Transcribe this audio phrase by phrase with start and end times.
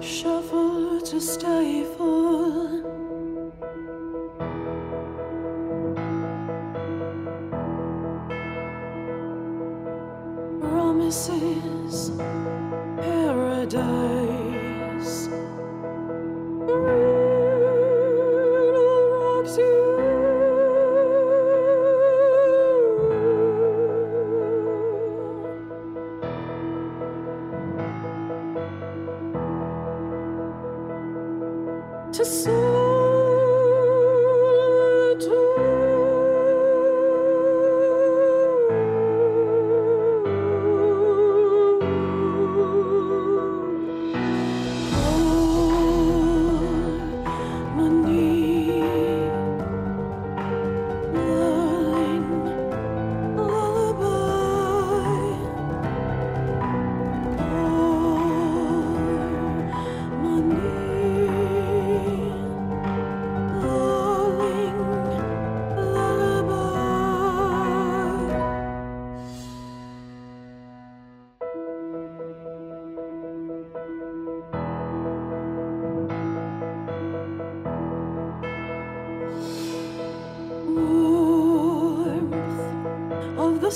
[0.00, 2.15] Shuffle to stifle.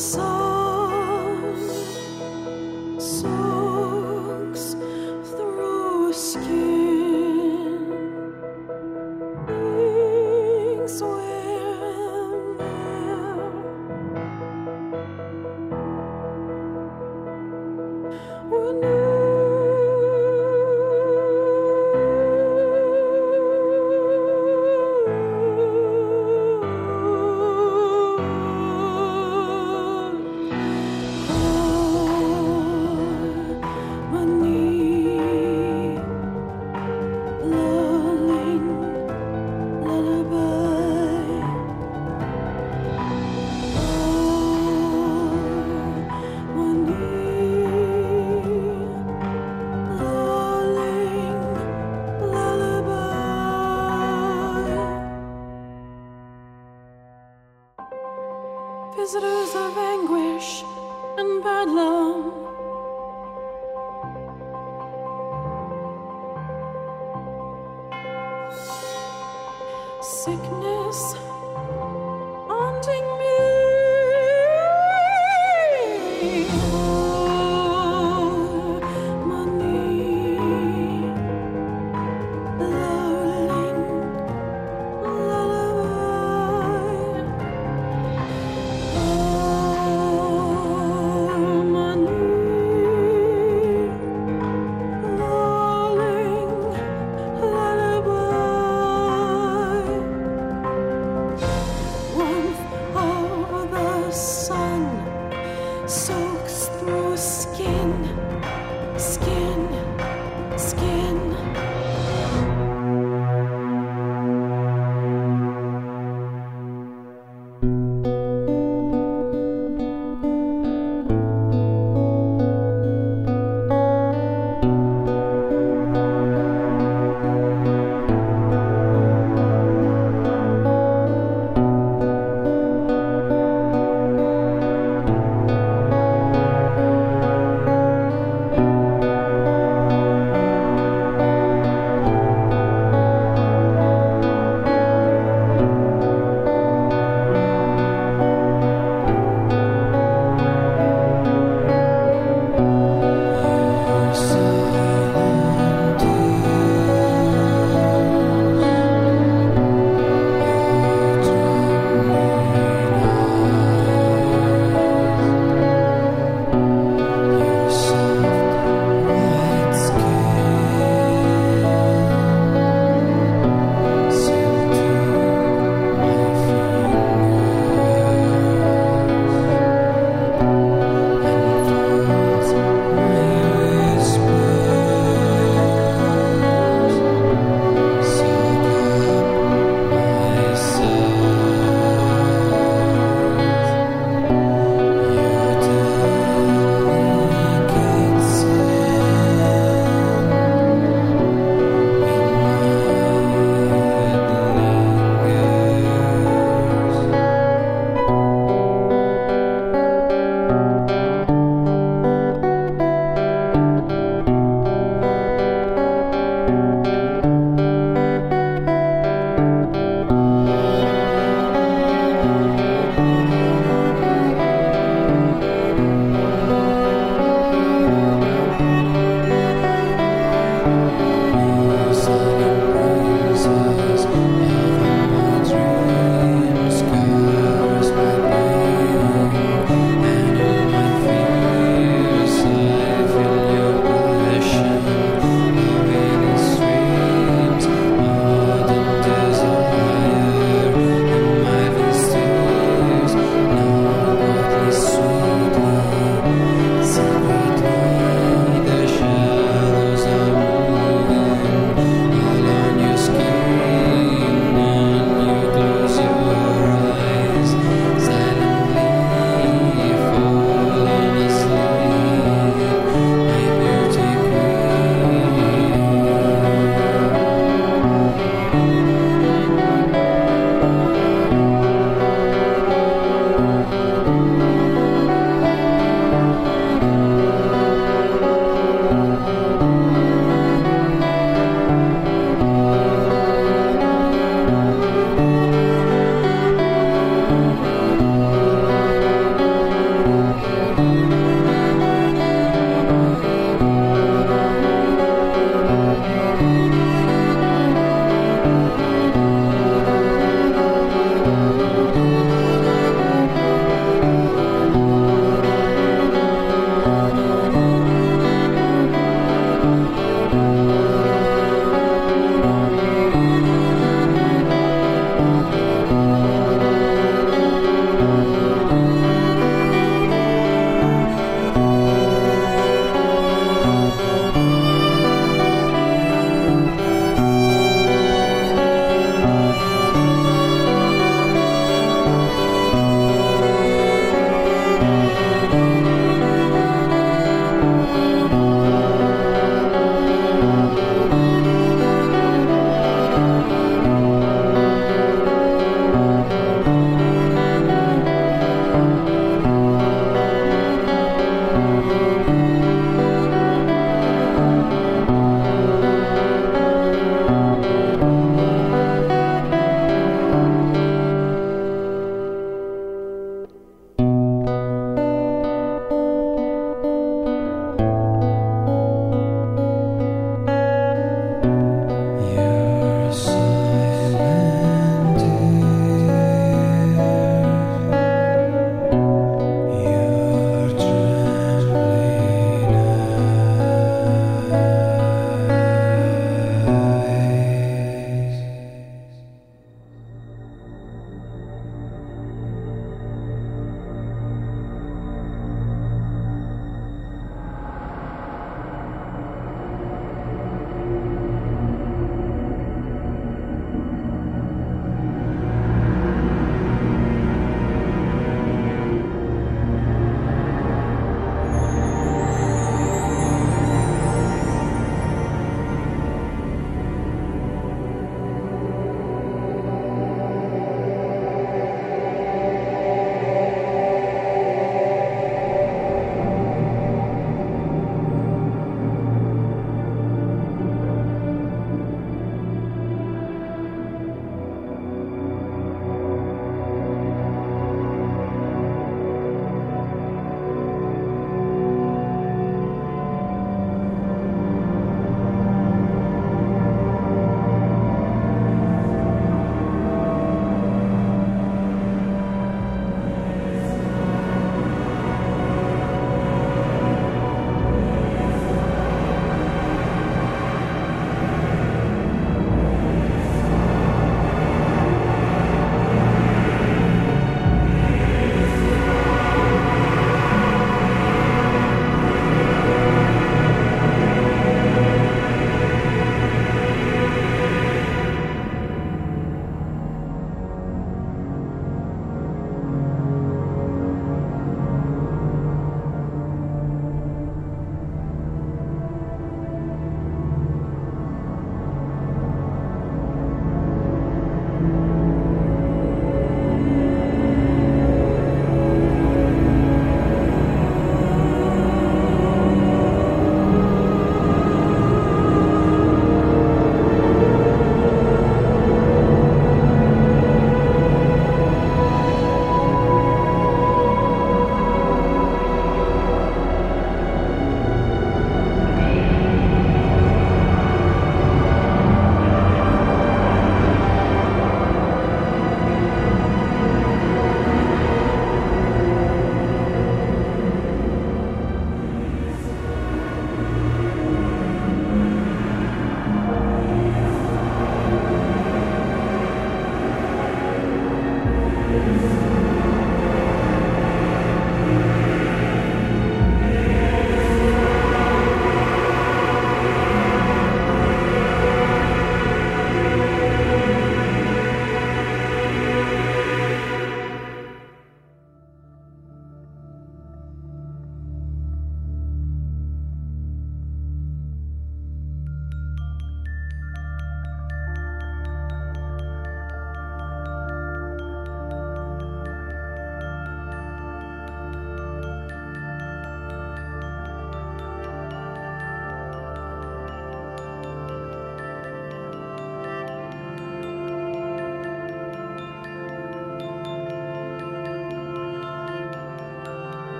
[0.00, 0.29] Warmth